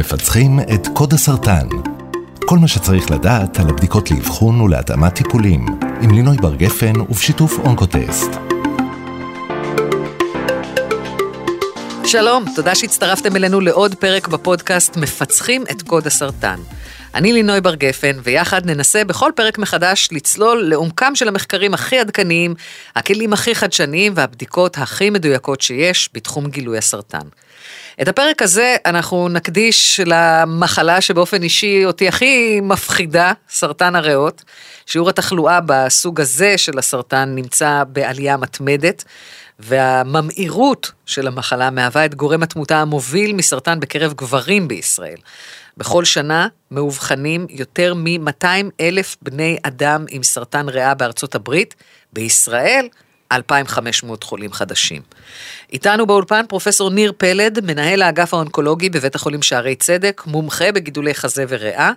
מפצחים 0.00 0.60
את 0.60 0.88
קוד 0.94 1.12
הסרטן. 1.12 1.68
כל 2.46 2.58
מה 2.58 2.68
שצריך 2.68 3.10
לדעת 3.10 3.58
על 3.58 3.68
הבדיקות 3.68 4.10
לאבחון 4.10 4.60
ולהתאמת 4.60 5.14
טיפולים, 5.14 5.66
עם 6.00 6.10
לינוי 6.10 6.36
בר 6.36 6.54
גפן 6.54 7.00
ובשיתוף 7.00 7.58
אונקוטסט. 7.58 8.30
שלום, 12.04 12.44
תודה 12.56 12.74
שהצטרפתם 12.74 13.36
אלינו 13.36 13.60
לעוד 13.60 13.94
פרק 13.94 14.28
בפודקאסט 14.28 14.96
מפצחים 14.96 15.64
את 15.70 15.82
קוד 15.82 16.06
הסרטן. 16.06 16.56
אני 17.14 17.32
לינוי 17.32 17.60
בר 17.60 17.74
גפן, 17.74 18.16
ויחד 18.22 18.66
ננסה 18.66 19.04
בכל 19.04 19.30
פרק 19.36 19.58
מחדש 19.58 20.08
לצלול 20.12 20.62
לעומקם 20.62 21.14
של 21.14 21.28
המחקרים 21.28 21.74
הכי 21.74 21.98
עדכניים, 21.98 22.54
הכלים 22.96 23.32
הכי 23.32 23.54
חדשניים 23.54 24.12
והבדיקות 24.16 24.78
הכי 24.78 25.10
מדויקות 25.10 25.60
שיש 25.60 26.10
בתחום 26.14 26.46
גילוי 26.46 26.78
הסרטן. 26.78 27.28
את 28.02 28.08
הפרק 28.08 28.42
הזה 28.42 28.76
אנחנו 28.86 29.28
נקדיש 29.28 30.00
למחלה 30.06 31.00
שבאופן 31.00 31.42
אישי 31.42 31.84
אותי 31.84 32.08
הכי 32.08 32.60
מפחידה, 32.62 33.32
סרטן 33.48 33.96
הריאות. 33.96 34.42
שיעור 34.86 35.08
התחלואה 35.08 35.60
בסוג 35.66 36.20
הזה 36.20 36.58
של 36.58 36.78
הסרטן 36.78 37.32
נמצא 37.34 37.82
בעלייה 37.88 38.36
מתמדת, 38.36 39.04
והממאירות 39.58 40.92
של 41.06 41.26
המחלה 41.26 41.70
מהווה 41.70 42.04
את 42.04 42.14
גורם 42.14 42.42
התמותה 42.42 42.80
המוביל 42.80 43.32
מסרטן 43.32 43.80
בקרב 43.80 44.12
גברים 44.12 44.68
בישראל. 44.68 45.18
בכל 45.80 46.04
שנה 46.04 46.48
מאובחנים 46.70 47.46
יותר 47.50 47.94
מ-200 47.94 48.46
אלף 48.80 49.16
בני 49.22 49.56
אדם 49.62 50.04
עם 50.08 50.22
סרטן 50.22 50.68
ריאה 50.68 50.94
בארצות 50.94 51.34
הברית, 51.34 51.74
בישראל 52.12 52.88
2,500 53.32 54.24
חולים 54.24 54.52
חדשים. 54.52 55.02
איתנו 55.72 56.06
באולפן 56.06 56.44
פרופסור 56.48 56.90
ניר 56.90 57.12
פלד, 57.16 57.64
מנהל 57.64 58.02
האגף 58.02 58.34
האונקולוגי 58.34 58.90
בבית 58.90 59.14
החולים 59.14 59.42
שערי 59.42 59.74
צדק, 59.74 60.22
מומחה 60.26 60.72
בגידולי 60.72 61.14
חזה 61.14 61.44
וריאה. 61.48 61.92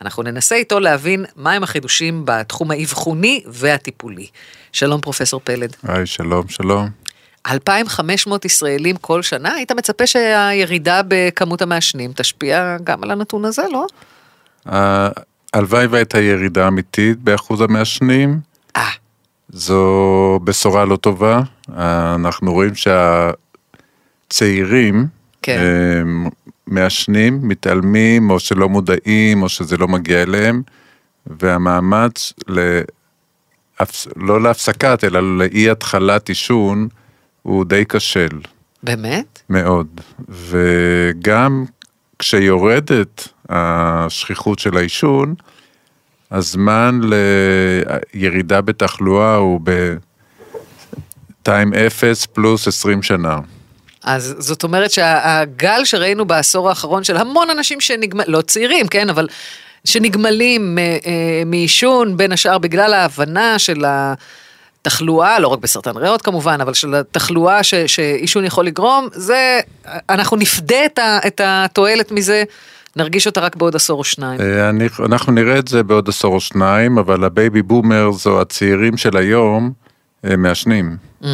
אנחנו 0.00 0.22
ננסה 0.22 0.54
איתו 0.54 0.80
להבין 0.80 1.24
מהם 1.36 1.62
החידושים 1.62 2.22
בתחום 2.24 2.70
האבחוני 2.70 3.42
והטיפולי. 3.46 4.26
שלום 4.72 5.00
פרופסור 5.00 5.40
פלד. 5.44 5.76
היי, 5.82 6.06
שלום, 6.06 6.48
שלום. 6.48 7.07
2,500 7.50 8.44
ישראלים 8.44 8.96
כל 8.96 9.22
שנה, 9.22 9.54
היית 9.54 9.72
מצפה 9.72 10.06
שהירידה 10.06 11.00
בכמות 11.08 11.62
המעשנים 11.62 12.12
תשפיע 12.16 12.76
גם 12.84 13.02
על 13.02 13.10
הנתון 13.10 13.44
הזה, 13.44 13.62
לא? 13.72 13.86
הלוואי 15.52 15.86
והייתה 15.86 16.20
ירידה 16.20 16.68
אמיתית 16.68 17.18
באחוז 17.18 17.60
המעשנים. 17.60 18.40
אה. 18.76 18.88
זו 19.48 20.40
בשורה 20.44 20.84
לא 20.84 20.96
טובה. 20.96 21.40
אנחנו 22.14 22.52
רואים 22.52 22.72
שהצעירים 24.28 25.06
כן. 25.42 26.06
מעשנים, 26.66 27.40
מתעלמים, 27.42 28.30
או 28.30 28.40
שלא 28.40 28.68
מודעים, 28.68 29.42
או 29.42 29.48
שזה 29.48 29.76
לא 29.76 29.88
מגיע 29.88 30.22
אליהם, 30.22 30.62
והמאמץ 31.26 32.32
ל... 32.48 32.80
לא 34.16 34.42
להפסקת, 34.42 35.04
אלא 35.04 35.38
לאי 35.38 35.70
התחלת 35.70 36.28
עישון, 36.28 36.88
הוא 37.48 37.64
די 37.64 37.84
כשל. 37.88 38.28
באמת? 38.82 39.42
מאוד. 39.50 40.00
וגם 40.28 41.64
כשיורדת 42.18 43.28
השכיחות 43.48 44.58
של 44.58 44.76
העישון, 44.76 45.34
הזמן 46.30 47.00
לירידה 48.14 48.60
בתחלואה 48.60 49.36
הוא 49.36 49.60
ב-time 49.64 51.76
0 51.86 52.26
פלוס 52.26 52.68
20 52.68 53.02
שנה. 53.02 53.38
אז 54.04 54.34
זאת 54.38 54.62
אומרת 54.62 54.90
שהגל 54.90 55.84
שראינו 55.84 56.24
בעשור 56.24 56.68
האחרון 56.68 57.04
של 57.04 57.16
המון 57.16 57.50
אנשים 57.50 57.80
שנגמלים, 57.80 58.32
לא 58.32 58.40
צעירים, 58.40 58.88
כן, 58.88 59.10
אבל 59.10 59.28
שנגמלים 59.84 60.78
אה, 60.78 60.98
אה, 61.06 61.42
מעישון, 61.46 62.16
בין 62.16 62.32
השאר 62.32 62.58
בגלל 62.58 62.92
ההבנה 62.92 63.58
של 63.58 63.84
התחלואה, 64.88 65.40
לא 65.40 65.48
רק 65.48 65.58
בסרטן 65.58 65.96
ריאות 65.96 66.22
כמובן, 66.22 66.60
אבל 66.60 66.74
של 66.74 66.94
התחלואה 66.94 67.62
ש, 67.62 67.74
שעישון 67.74 68.44
יכול 68.44 68.66
לגרום, 68.66 69.08
זה, 69.12 69.60
אנחנו 70.10 70.36
נפדה 70.36 70.84
את, 70.86 70.98
ה, 70.98 71.18
את 71.26 71.40
התועלת 71.44 72.12
מזה. 72.12 72.44
נרגיש 72.96 73.26
אותה 73.26 73.40
רק 73.40 73.56
בעוד 73.56 73.76
עשור 73.76 73.98
או 73.98 74.04
שניים. 74.04 74.40
אה, 74.40 74.68
אני, 74.68 74.88
אנחנו 75.04 75.32
נראה 75.32 75.58
את 75.58 75.68
זה 75.68 75.82
בעוד 75.82 76.08
עשור 76.08 76.34
או 76.34 76.40
שניים, 76.40 76.98
אבל 76.98 77.24
ה 77.24 77.32
baby 77.32 77.62
boomers 77.62 78.26
או 78.26 78.40
הצעירים 78.40 78.96
של 78.96 79.16
היום 79.16 79.72
מעשנים. 80.24 80.96
Mm-hmm. 81.22 81.26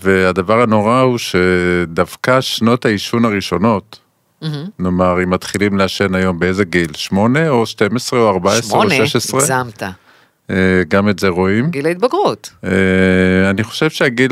והדבר 0.00 0.62
הנורא 0.62 1.00
הוא 1.00 1.18
שדווקא 1.18 2.40
שנות 2.40 2.84
העישון 2.84 3.24
הראשונות, 3.24 3.98
Mm-hmm. 4.42 4.46
נאמר, 4.78 5.22
אם 5.22 5.30
מתחילים 5.30 5.78
לעשן 5.78 6.14
היום 6.14 6.38
באיזה 6.38 6.64
גיל? 6.64 6.92
שמונה 6.94 7.48
או 7.48 7.66
12 7.66 8.20
או 8.20 8.30
14 8.30 8.78
או 8.78 8.90
16? 8.90 9.40
שמונה, 9.40 9.60
הגזמת. 9.60 9.82
אה, 10.50 10.82
גם 10.88 11.08
את 11.08 11.18
זה 11.18 11.28
רואים. 11.28 11.70
גיל 11.70 11.86
ההתבגרות. 11.86 12.50
אה, 12.64 13.50
אני 13.50 13.64
חושב 13.64 13.90
שהגיל 13.90 14.30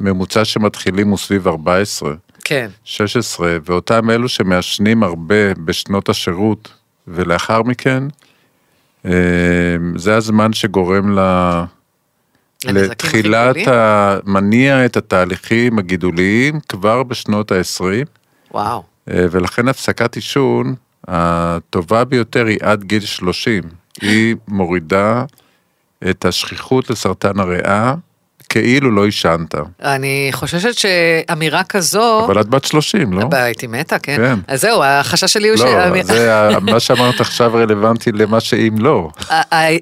הממוצע 0.00 0.44
שמתחילים 0.44 1.08
הוא 1.08 1.18
סביב 1.18 1.48
14. 1.48 2.14
כן. 2.44 2.68
16, 2.84 3.56
ואותם 3.64 4.10
אלו 4.10 4.28
שמעשנים 4.28 5.02
הרבה 5.02 5.54
בשנות 5.64 6.08
השירות 6.08 6.72
ולאחר 7.08 7.62
מכן, 7.62 8.04
אה, 9.04 9.10
זה 9.96 10.16
הזמן 10.16 10.52
שגורם 10.52 11.18
ל... 11.18 11.20
לתחילת, 12.64 13.02
חיתוליים? 13.02 13.68
ה... 13.68 14.18
מניע 14.24 14.84
את 14.84 14.96
התהליכים 14.96 15.78
הגידוליים 15.78 16.60
כבר 16.68 17.02
בשנות 17.02 17.52
ה-20, 17.52 17.84
וואו. 18.50 18.82
ולכן 19.06 19.68
הפסקת 19.68 20.14
עישון 20.14 20.74
הטובה 21.08 22.04
ביותר 22.04 22.46
היא 22.46 22.58
עד 22.62 22.84
גיל 22.84 23.00
30. 23.00 23.62
היא 24.00 24.36
מורידה 24.48 25.24
את 26.10 26.24
השכיחות 26.24 26.90
לסרטן 26.90 27.40
הריאה, 27.40 27.94
כאילו 28.48 28.90
לא 28.90 29.04
עישנת. 29.04 29.54
אני 29.82 30.28
חוששת 30.32 30.78
שאמירה 30.78 31.64
כזו... 31.64 32.24
אבל 32.26 32.40
את 32.40 32.48
בת 32.48 32.64
30, 32.64 33.12
לא? 33.12 33.28
הייתי 33.32 33.66
מתה, 33.66 33.98
כן. 33.98 34.16
כן. 34.16 34.38
אז 34.48 34.60
זהו, 34.60 34.84
החשש 34.84 35.32
שלי 35.32 35.48
הוא 35.48 35.56
ש... 35.56 35.60
לא, 35.60 36.02
זה, 36.02 36.48
מה 36.60 36.80
שאמרת 36.80 37.20
עכשיו 37.20 37.54
רלוונטי 37.54 38.12
למה 38.12 38.40
שאם 38.40 38.74
לא. 38.78 39.10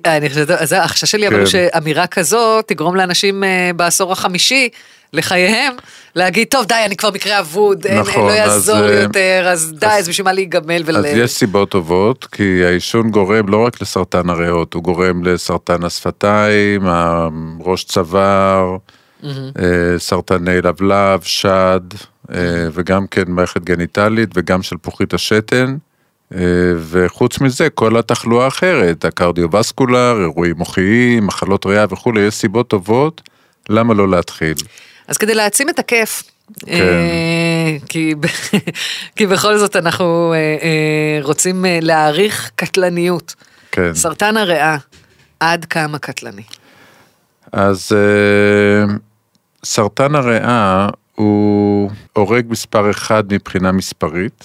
אני 0.06 0.28
חושבת, 0.28 0.72
החשש 0.72 1.10
שלי 1.10 1.28
אבל 1.28 1.36
הוא 1.36 1.44
כן. 1.44 1.50
שאמירה 1.50 2.06
כזו 2.06 2.62
תגרום 2.62 2.96
לאנשים 2.96 3.44
אה, 3.44 3.70
בעשור 3.76 4.12
החמישי 4.12 4.68
לחייהם, 5.12 5.74
להגיד, 6.16 6.48
טוב 6.50 6.66
די, 6.66 6.74
אני 6.86 6.96
כבר 6.96 7.10
מקרה 7.10 7.40
אבוד, 7.40 7.86
אין, 7.86 7.98
נכון, 7.98 8.26
לא 8.26 8.30
אז, 8.30 8.36
יעזור 8.36 8.80
לי 8.80 8.96
אה, 8.96 9.00
יותר, 9.00 9.46
אז 9.48 9.72
די, 9.78 9.86
אז 9.86 10.08
בשביל 10.08 10.24
מה 10.24 10.32
להיגמל 10.32 10.82
ול... 10.86 10.96
אז 10.96 11.04
יש 11.04 11.30
סיבות 11.30 11.70
טובות, 11.70 12.24
כי 12.32 12.64
העישון 12.64 13.10
גורם 13.10 13.48
לא 13.48 13.66
רק 13.66 13.82
לסרטן 13.82 14.30
הריאות, 14.30 14.74
הוא 14.74 14.82
גורם 14.82 15.24
לסרטן 15.24 15.84
השפתיים, 15.84 16.82
ראש 17.60 17.84
צוואר, 17.84 18.76
אה, 19.24 19.98
סרטני 19.98 20.62
לבלב, 20.62 21.20
שד, 21.22 21.80
אה, 22.34 22.68
וגם 22.72 23.06
כן 23.06 23.22
מערכת 23.26 23.64
גניטלית 23.64 24.28
וגם 24.34 24.62
שלפוחית 24.62 25.14
השתן. 25.14 25.76
אה, 26.34 26.40
וחוץ 26.76 27.40
מזה, 27.40 27.70
כל 27.70 27.96
התחלואה 27.96 28.44
האחרת, 28.44 29.04
הקרדיו-וסקולר, 29.04 30.20
אירועים 30.20 30.56
מוחיים, 30.56 31.26
מחלות 31.26 31.66
ריאה 31.66 31.84
וכולי, 31.90 32.20
יש 32.20 32.34
סיבות 32.34 32.68
טובות, 32.68 33.22
למה 33.68 33.94
לא 33.94 34.08
להתחיל? 34.08 34.54
אז 35.10 35.16
כדי 35.16 35.34
להעצים 35.34 35.68
את 35.68 35.78
הכיף, 35.78 36.22
כן. 36.66 36.72
אה, 36.72 37.76
כי, 37.88 38.14
כי 39.16 39.26
בכל 39.26 39.58
זאת 39.58 39.76
אנחנו 39.76 40.32
אה, 40.32 40.38
אה, 40.38 41.18
רוצים 41.22 41.64
להעריך 41.68 42.50
קטלניות. 42.56 43.34
כן. 43.72 43.94
סרטן 43.94 44.36
הריאה, 44.36 44.76
עד 45.40 45.64
כמה 45.64 45.98
קטלני? 45.98 46.42
אז 47.52 47.92
סרטן 49.64 50.14
הריאה 50.14 50.88
הוא 51.14 51.90
הורג 52.12 52.46
מספר 52.48 52.90
אחד 52.90 53.24
מבחינה 53.32 53.72
מספרית, 53.72 54.44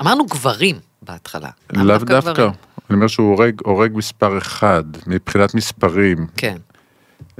אמרנו 0.00 0.26
גברים 0.26 0.76
בהתחלה. 1.02 1.48
לאו 1.72 1.84
דווקא 1.86 2.14
דווקא. 2.14 2.32
גברים? 2.32 2.50
אני 2.90 2.96
אומר 2.96 3.06
שהוא 3.06 3.28
הורג, 3.36 3.60
הורג 3.64 3.92
מספר 3.94 4.38
אחד 4.38 4.84
מבחינת 5.06 5.54
מספרים, 5.54 6.26
כן. 6.36 6.56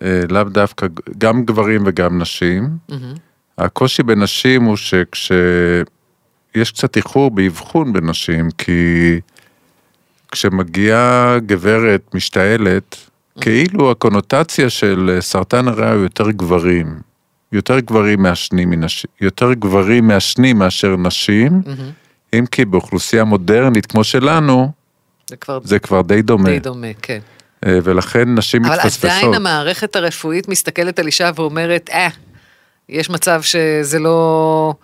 אה, 0.03 0.21
לאו 0.31 0.45
דווקא, 0.45 0.87
גם 1.19 1.45
גברים 1.45 1.83
וגם 1.87 2.19
נשים. 2.19 2.69
מהמם. 2.89 3.15
הקושי 3.59 4.03
בנשים 4.03 4.65
הוא 4.65 4.77
שכשיש 4.77 6.73
קצת 6.73 6.97
איחור 6.97 7.31
באבחון 7.31 7.93
בנשים, 7.93 8.51
כי 8.51 9.21
כשמגיעה 10.33 11.39
גברת 11.47 12.15
משתעלת, 12.15 12.97
כאילו 13.41 13.91
הקונוטציה 13.91 14.71
של 14.71 15.19
סרטן 15.21 15.69
הריאה 15.69 15.93
הוא 15.93 16.03
יותר 16.03 16.31
גברים. 16.31 17.01
יותר 17.53 17.81
גברים 17.81 18.23
מעשנים 18.23 18.71
מנשים, 18.71 19.11
יותר 19.21 19.53
גברים 19.53 20.07
מעשנים 20.07 20.59
מאשר 20.59 20.97
נשים, 20.97 21.53
מהמם. 21.67 21.91
אם 22.35 22.47
כי 22.51 22.65
באוכלוסייה 22.65 23.25
מודרנית 23.25 23.87
כמו 23.87 24.05
שלנו, 24.05 24.73
זה 25.31 25.37
כבר 25.37 25.59
זה 25.65 25.79
כבר 25.79 26.03
די 26.03 26.23
דומה. 26.23 26.49
די 26.49 26.59
דומה, 26.59 26.87
כן. 27.03 27.19
אה, 27.67 27.79
ולכן 27.83 28.35
נשים 28.35 28.65
אבל 28.65 28.75
מתפספסות. 28.75 29.11
עדיין 29.11 29.35
המערכת 29.35 29.97
הרפואית 29.97 30.49
מסתכלת 30.49 30.99
על 30.99 31.07
אישה 31.07 31.31
ואומרת, 31.35 31.91
אה, 31.93 32.09
יש 32.89 33.11
מצב 33.11 33.43
שזה 33.43 33.99
לא... 33.99 34.75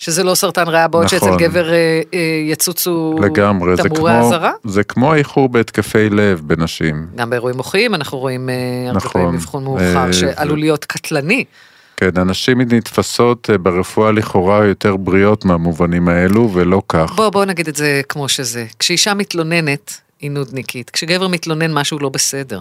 שזה 0.00 0.24
לא 0.24 0.34
סרטן 0.34 0.68
ריאה, 0.68 0.88
בעוד 0.88 1.04
נכון. 1.04 1.18
שאצל 1.18 1.36
גבר 1.36 1.72
אה, 1.72 2.00
אה, 2.14 2.20
יצוצו 2.44 3.16
לגמרי, 3.22 3.76
זה 3.76 3.82
תמרורי 3.82 4.18
אזהרה. 4.18 4.52
זה 4.64 4.84
כמו 4.84 5.12
האיחור 5.12 5.48
בהתקפי 5.48 6.10
לב 6.10 6.42
בנשים. 6.44 7.06
גם 7.14 7.30
באירועים 7.30 7.56
מוחיים 7.56 7.94
אנחנו 7.94 8.18
רואים 8.18 8.48
אה, 8.48 8.54
הרבה 8.86 8.96
נכון. 8.96 9.12
פעמים 9.12 9.34
אבחון 9.34 9.64
מאוחר 9.64 10.06
אה, 10.06 10.12
שעלול 10.12 10.58
ו- 10.58 10.60
להיות 10.60 10.84
קטלני. 10.84 11.44
כן, 11.96 12.10
הנשים 12.16 12.60
נתפסות 12.60 13.50
אה, 13.50 13.58
ברפואה 13.58 14.12
לכאורה 14.12 14.64
יותר 14.66 14.96
בריאות 14.96 15.44
מהמובנים 15.44 16.08
האלו, 16.08 16.50
ולא 16.52 16.82
כך. 16.88 17.12
בוא, 17.16 17.30
בוא 17.30 17.44
נגיד 17.44 17.68
את 17.68 17.76
זה 17.76 18.00
כמו 18.08 18.28
שזה. 18.28 18.66
כשאישה 18.78 19.14
מתלוננת, 19.14 20.00
היא 20.20 20.30
נודניקית. 20.30 20.90
כשגבר 20.90 21.28
מתלונן, 21.28 21.72
משהו 21.72 21.98
לא 21.98 22.08
בסדר. 22.08 22.60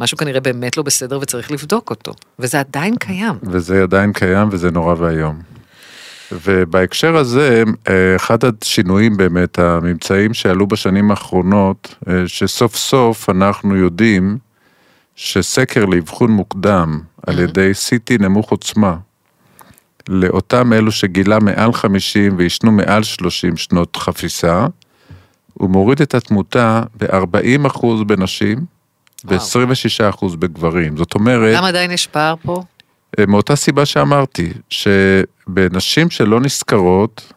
משהו 0.00 0.18
כנראה 0.18 0.40
באמת 0.40 0.76
לא 0.76 0.82
בסדר 0.82 1.18
וצריך 1.22 1.52
לבדוק 1.52 1.90
אותו. 1.90 2.12
וזה 2.38 2.60
עדיין 2.60 2.96
קיים. 2.96 3.34
וזה 3.42 3.82
עדיין 3.82 4.12
קיים 4.12 4.48
וזה 4.50 4.70
נורא 4.70 4.94
ואיום. 4.98 5.42
ובהקשר 6.32 7.16
הזה, 7.16 7.62
אה, 7.88 8.16
אחד 8.16 8.38
השינויים 8.44 9.16
באמת, 9.16 9.58
הממצאים 9.58 10.34
שעלו 10.34 10.66
בשנים 10.66 11.10
האחרונות, 11.10 11.94
אה, 12.08 12.22
שסוף 12.26 12.76
סוף 12.76 13.30
אנחנו 13.30 13.76
יודעים 13.76 14.38
שסקר 15.16 15.84
לאבחון 15.84 16.30
מוקדם 16.30 17.00
על 17.26 17.38
ידי 17.38 17.70
CT 17.74 18.22
נמוך 18.22 18.50
עוצמה, 18.50 18.96
לאותם 20.08 20.72
אלו 20.72 20.92
שגילה 20.92 21.38
מעל 21.38 21.72
50 21.72 22.38
ועישנו 22.38 22.72
מעל 22.72 23.02
30 23.02 23.56
שנות 23.56 23.96
חפיסה, 23.96 24.66
הוא 25.54 25.70
מוריד 25.70 26.02
את 26.02 26.14
התמותה 26.14 26.82
ב-40% 27.00 27.86
בנשים 28.06 28.58
ו-26% 29.24 30.36
בגברים. 30.38 30.96
זאת 30.96 31.14
אומרת... 31.14 31.56
למה 31.56 31.68
עדיין 31.68 31.90
יש 31.90 32.06
פער 32.06 32.34
פה? 32.42 32.62
אה, 33.18 33.26
מאותה 33.26 33.56
סיבה 33.56 33.86
שאמרתי, 33.86 34.52
שבנשים 34.68 36.10
שלא 36.10 36.40
נזכרות, 36.40 37.32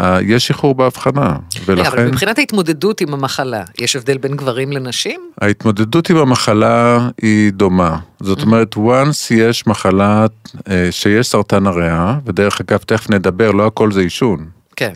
אה, 0.00 0.18
יש 0.22 0.50
איחור 0.50 0.74
בהבחנה, 0.74 1.36
רגע, 1.68 1.82
אבל 1.88 1.98
ולכן 1.98 2.06
מבחינת 2.06 2.38
ההתמודדות 2.38 3.00
עם 3.00 3.14
המחלה, 3.14 3.62
יש 3.80 3.96
הבדל 3.96 4.18
בין 4.18 4.36
גברים 4.36 4.72
לנשים? 4.72 5.30
ההתמודדות 5.40 6.10
עם 6.10 6.16
המחלה 6.16 7.08
היא 7.22 7.52
דומה. 7.52 7.98
זאת 8.20 8.42
אומרת, 8.42 8.74
once 8.74 9.34
יש 9.34 9.66
מחלה, 9.66 10.26
אה, 10.70 10.88
שיש 10.90 11.26
סרטן 11.26 11.66
הריאה, 11.66 12.18
ודרך 12.26 12.60
אגב, 12.60 12.78
תכף 12.78 13.10
נדבר, 13.10 13.50
לא 13.50 13.66
הכל 13.66 13.92
זה 13.92 14.00
עישון. 14.00 14.46
כן. 14.76 14.92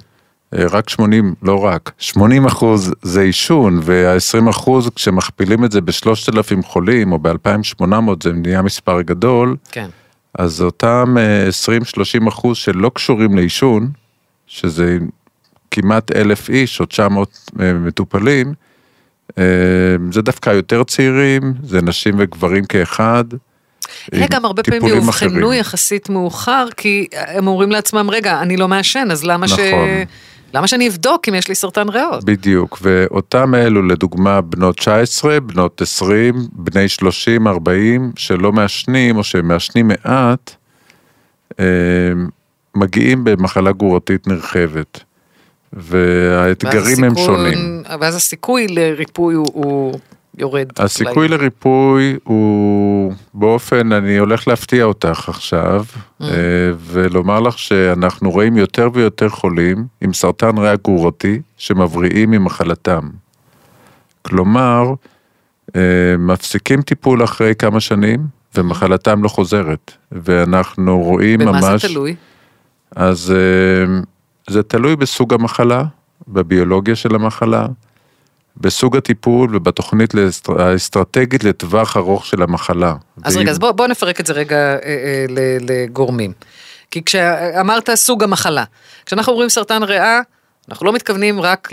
אה, 0.55 0.65
רק 0.71 0.89
80, 0.89 1.35
לא 1.43 1.65
רק, 1.65 1.93
80 1.99 2.47
אחוז 2.47 2.95
זה 3.03 3.23
עישון, 3.23 3.81
וה-20 3.83 4.50
אחוז, 4.50 4.91
כשמכפילים 4.95 5.65
את 5.65 5.73
זה 5.73 5.81
ב-3,000 5.81 6.62
חולים, 6.62 7.12
או 7.12 7.19
ב-2,800, 7.19 7.85
זה 8.23 8.33
נהיה 8.33 8.62
מספר 8.62 9.03
גדול, 9.03 9.56
כן. 9.73 9.89
אז 10.39 10.62
אותם 10.62 11.17
אה, 11.19 11.49
20-30 12.25 12.29
אחוז 12.29 12.56
שלא 12.56 12.91
קשורים 12.95 13.37
לעישון, 13.37 13.91
שזה 14.47 14.99
כמעט 15.71 16.12
אלף 16.12 16.51
איש 16.51 16.81
או 16.81 16.87
900 16.87 17.51
אה, 17.61 17.73
מטופלים, 17.73 18.55
אה, 19.39 19.44
זה 20.12 20.23
דווקא 20.23 20.51
יותר 20.51 20.85
צעירים, 20.85 21.55
זה 21.62 21.83
נשים 21.83 22.15
וגברים 22.19 22.65
כאחד. 22.65 23.25
עם 24.12 24.27
גם 24.31 24.44
הרבה 24.44 24.62
פעמים 24.62 24.87
יאובחנו. 24.87 25.53
יחסית 25.53 26.09
מאוחר, 26.09 26.67
כי 26.77 27.06
הם 27.12 27.47
אומרים 27.47 27.71
לעצמם, 27.71 28.11
רגע, 28.11 28.41
אני 28.41 28.56
לא 28.56 28.69
מעשן, 28.69 29.09
אז 29.11 29.25
למה 29.25 29.49
ש... 29.49 29.59
למה 30.55 30.69
שאני 30.69 30.89
אבדוק 30.89 31.29
אם 31.29 31.35
יש 31.35 31.49
לי 31.49 31.55
סרטן 31.55 31.89
ריאות? 31.89 32.25
בדיוק, 32.25 32.79
ואותם 32.83 33.55
אלו 33.55 33.83
לדוגמה 33.83 34.41
בנות 34.41 34.77
19, 34.77 35.41
בנות 35.41 35.81
20, 35.81 36.35
בני 36.53 36.89
30, 36.89 37.49
40, 37.49 38.12
שלא 38.17 38.53
מעשנים 38.53 39.17
או 39.17 39.25
שמעשנים 39.25 39.89
מעט, 39.89 40.55
אה, 41.61 41.65
מגיעים 42.75 43.25
במחלה 43.25 43.73
גרורתית 43.73 44.27
נרחבת. 44.27 45.00
והאתגרים 45.73 47.05
הם 47.05 47.15
שונים. 47.17 47.83
ואז 48.01 48.15
הסיכוי 48.15 48.67
לריפוי 48.69 49.35
הוא, 49.35 49.47
הוא 49.53 49.94
יורד. 50.38 50.69
הסיכוי 50.76 51.26
אולי. 51.26 51.29
לריפוי 51.29 52.17
הוא 52.25 53.12
באופן, 53.35 53.93
אני 53.93 54.17
הולך 54.17 54.49
להפתיע 54.49 54.85
אותך 54.85 55.29
עכשיו, 55.29 55.85
Mm. 56.20 56.25
אה, 56.25 56.29
ולומר 56.79 57.40
לך 57.40 57.58
שאנחנו 57.58 58.31
רואים 58.31 58.56
יותר 58.56 58.88
ויותר 58.93 59.29
חולים 59.29 59.87
עם 60.00 60.12
סרטן 60.12 60.58
ריאה 60.58 60.76
גרורתי 60.76 61.40
שמבריאים 61.56 62.31
ממחלתם. 62.31 63.00
כלומר, 64.23 64.93
אה, 65.76 65.81
מפסיקים 66.19 66.82
טיפול 66.82 67.25
אחרי 67.25 67.55
כמה 67.55 67.81
שנים 67.81 68.26
ומחלתם 68.55 69.23
לא 69.23 69.29
חוזרת, 69.29 69.93
ואנחנו 70.12 71.00
רואים 71.02 71.38
במה 71.38 71.52
ממש... 71.52 71.82
זה 71.82 71.88
תלוי? 71.88 72.14
אז 72.96 73.34
אה, 73.37 74.00
זה 74.50 74.62
תלוי 74.62 74.96
בסוג 74.96 75.34
המחלה, 75.34 75.84
בביולוגיה 76.29 76.96
של 76.96 77.14
המחלה, 77.14 77.67
בסוג 78.60 78.96
הטיפול 78.96 79.56
ובתוכנית 79.56 80.14
האסטרטגית 80.58 81.44
לטווח 81.44 81.96
ארוך 81.96 82.26
של 82.26 82.43
המחלה. 82.43 82.94
אז 83.25 83.37
רגע, 83.37 83.50
אז 83.50 83.58
בוא, 83.58 83.70
בוא 83.72 83.87
נפרק 83.87 84.20
את 84.20 84.26
זה 84.26 84.32
רגע 84.32 84.56
אה, 84.56 84.78
אה, 84.84 85.25
לגורמים. 85.60 86.32
כי 86.90 87.05
כשאמרת 87.05 87.90
סוג 87.94 88.22
המחלה, 88.25 88.64
כשאנחנו 89.06 89.32
אומרים 89.32 89.49
סרטן 89.49 89.82
ריאה, 89.82 90.20
אנחנו 90.69 90.87
לא 90.87 90.93
מתכוונים 90.93 91.40
רק 91.40 91.69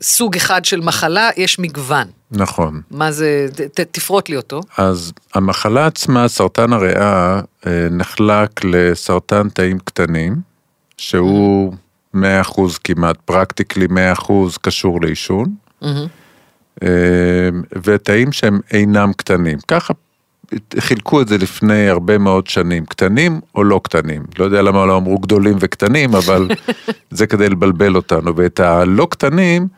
לסוג 0.00 0.36
אחד 0.36 0.64
של 0.64 0.80
מחלה, 0.80 1.30
יש 1.36 1.58
מגוון. 1.58 2.06
נכון. 2.30 2.80
מה 2.90 3.12
זה, 3.12 3.46
ת, 3.56 3.60
ת- 3.60 3.80
תפרוט 3.80 4.28
לי 4.28 4.36
אותו. 4.36 4.60
אז 4.78 5.12
המחלה 5.34 5.86
עצמה, 5.86 6.28
סרטן 6.28 6.72
הריאה, 6.72 7.40
אה, 7.66 7.86
נחלק 7.90 8.50
לסרטן 8.64 9.48
תאים 9.48 9.78
קטנים, 9.78 10.36
שהוא 10.98 11.74
100% 12.16 12.60
כמעט, 12.84 13.16
פרקטיקלי 13.24 13.86
100% 13.86 14.32
קשור 14.60 15.00
לעישון, 15.02 15.54
אה, 16.82 16.88
ותאים 17.84 18.32
שהם 18.32 18.60
אינם 18.72 19.12
קטנים. 19.12 19.58
ככה 19.68 19.92
חילקו 20.78 21.20
את 21.20 21.28
זה 21.28 21.38
לפני 21.38 21.88
הרבה 21.88 22.18
מאוד 22.18 22.46
שנים, 22.46 22.86
קטנים 22.86 23.40
או 23.54 23.64
לא 23.64 23.80
קטנים. 23.84 24.22
לא 24.38 24.44
יודע 24.44 24.62
למה 24.62 24.86
לא 24.86 24.96
אמרו 24.96 25.18
גדולים 25.18 25.56
וקטנים, 25.60 26.14
אבל 26.14 26.48
זה 27.10 27.26
כדי 27.26 27.48
לבלבל 27.48 27.96
אותנו. 27.96 28.36
ואת 28.36 28.60
הלא 28.60 29.06
קטנים 29.10 29.68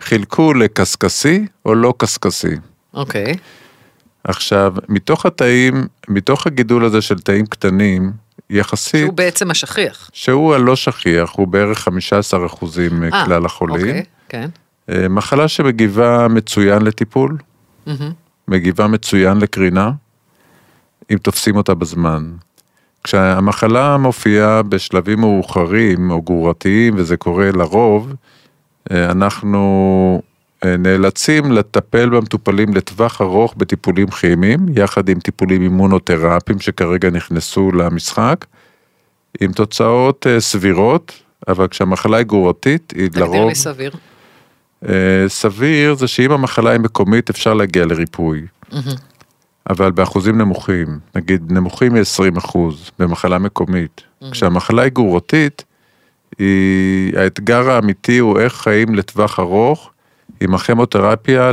חילקו 0.00 0.54
לקשקשי 0.54 1.46
או 1.64 1.74
לא 1.74 1.94
קשקשי. 1.98 2.54
אוקיי. 2.94 3.36
עכשיו, 4.28 4.74
מתוך 4.88 5.26
התאים, 5.26 5.86
מתוך 6.08 6.46
הגידול 6.46 6.84
הזה 6.84 7.00
של 7.00 7.18
תאים 7.18 7.46
קטנים, 7.46 8.12
יחסית, 8.50 9.00
שהוא 9.00 9.12
בעצם 9.12 9.50
השכיח. 9.50 10.10
שהוא 10.12 10.54
הלא 10.54 10.76
שכיח, 10.76 11.32
הוא 11.32 11.48
בערך 11.48 11.78
15 11.78 12.46
אחוזים 12.46 13.02
אה, 13.02 13.08
מכלל 13.08 13.46
החולים. 13.46 13.88
אוקיי, 13.88 14.04
כן. 14.28 14.48
אה, 14.90 15.08
מחלה 15.08 15.48
שמגיבה 15.48 16.28
מצוין 16.28 16.82
לטיפול, 16.82 17.36
מהמם. 17.86 18.12
מגיבה 18.48 18.86
מצוין 18.86 19.38
לקרינה, 19.38 19.90
אם 21.10 21.16
תופסים 21.16 21.56
אותה 21.56 21.74
בזמן. 21.74 22.32
כשהמחלה 23.04 23.96
מופיעה 23.96 24.62
בשלבים 24.62 25.20
מאוחרים 25.20 26.10
או 26.10 26.22
גרורתיים, 26.22 26.94
וזה 26.96 27.16
קורה 27.16 27.50
לרוב, 27.52 28.14
אה, 28.90 29.10
אנחנו 29.10 30.22
אה, 30.22 30.35
נאלצים 30.64 31.52
לטפל 31.52 32.08
במטופלים 32.08 32.74
לטווח 32.74 33.20
ארוך 33.20 33.54
בטיפולים 33.56 34.10
כימיים, 34.10 34.66
יחד 34.76 35.08
עם 35.08 35.20
טיפולים 35.20 35.62
אימונותרפיים 35.62 36.60
שכרגע 36.60 37.10
נכנסו 37.10 37.72
למשחק, 37.72 38.44
עם 39.40 39.52
תוצאות 39.52 40.26
אה, 40.26 40.40
סבירות, 40.40 41.12
אבל 41.48 41.68
כשהמחלה 41.68 42.16
היא 42.16 42.26
גרורתית, 42.26 42.92
היא 42.96 43.08
תגדיר 43.08 43.24
לרוב... 43.24 43.48
לי 43.48 43.54
סביר. 43.54 43.90
אה, 44.88 45.24
סביר 45.28 45.94
זה 45.94 46.06
שאם 46.06 46.32
המחלה 46.32 46.70
היא 46.70 46.80
מקומית 46.80 47.30
אפשר 47.30 47.54
להגיע 47.54 47.86
לריפוי. 47.86 48.46
אבל 49.70 49.90
באחוזים 49.90 50.38
נמוכים, 50.38 50.98
נגיד 51.14 51.52
נמוכים 51.52 51.94
מ-20 51.94 52.38
אחוז 52.38 52.90
במחלה 52.98 53.38
מקומית. 53.38 54.00
כשהמחלה 54.30 54.82
היא 54.82 54.92
גרורתית, 54.92 55.64
היא, 56.38 57.18
האתגר 57.18 57.70
האמיתי 57.70 58.18
הוא 58.18 58.40
איך 58.40 58.52
חיים 58.52 58.94
לטווח 58.94 59.40
ארוך 59.40 59.90
עם 60.40 60.54
הכימותרפיה 60.54 61.50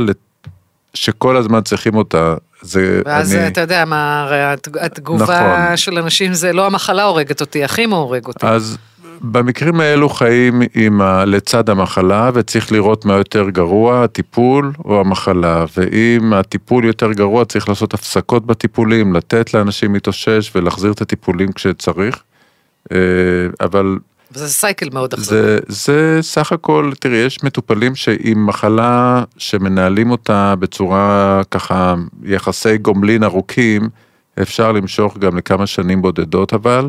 שכל 0.94 1.36
הזמן 1.36 1.60
צריכים 1.60 1.94
אותה. 1.94 2.34
זה 2.62 3.00
ואז 3.04 3.34
אני, 3.34 3.46
אתה 3.46 3.60
יודע 3.60 3.84
מה, 3.84 4.22
הרי 4.22 4.42
הת- 4.42 4.68
התגובה 4.80 5.24
נכון. 5.24 5.76
של 5.76 5.98
אנשים 5.98 6.34
זה 6.34 6.52
לא 6.52 6.66
המחלה 6.66 7.04
הורגת 7.04 7.40
אותי, 7.40 7.64
הכימו 7.64 7.96
הורג 7.96 8.26
אותי. 8.26 8.46
אז 8.46 8.78
במקרים 9.20 9.80
האלו 9.80 10.08
חיים 10.08 10.62
עם 10.74 11.00
ה... 11.00 11.24
לצד 11.24 11.70
המחלה 11.70 12.30
וצריך 12.34 12.72
לראות 12.72 13.04
מה 13.04 13.14
יותר 13.14 13.50
גרוע, 13.50 14.04
הטיפול 14.04 14.72
או 14.84 15.00
המחלה. 15.00 15.64
ואם 15.76 16.32
הטיפול 16.32 16.84
יותר 16.84 17.12
גרוע 17.12 17.44
צריך 17.44 17.68
לעשות 17.68 17.94
הפסקות 17.94 18.46
בטיפולים, 18.46 19.14
לתת 19.14 19.54
לאנשים 19.54 19.94
להתאושש 19.94 20.50
ולהחזיר 20.54 20.92
את 20.92 21.00
הטיפולים 21.00 21.52
כשצריך. 21.52 22.22
אה, 22.92 22.98
אבל 23.60 23.98
וזה 24.34 24.48
סייקל 24.48 24.88
מאוד 24.92 25.14
אכזרי. 25.14 25.38
זה, 25.38 25.58
זה 25.68 26.18
סך 26.22 26.52
הכל, 26.52 26.92
תראי, 27.00 27.16
יש 27.16 27.44
מטופלים 27.44 27.94
שעם 27.94 28.46
מחלה 28.46 29.24
שמנהלים 29.36 30.10
אותה 30.10 30.54
בצורה 30.58 31.40
ככה, 31.50 31.94
יחסי 32.22 32.78
גומלין 32.78 33.24
ארוכים, 33.24 33.88
אפשר 34.42 34.72
למשוך 34.72 35.18
גם 35.18 35.36
לכמה 35.36 35.66
שנים 35.66 36.02
בודדות 36.02 36.54
אבל, 36.54 36.88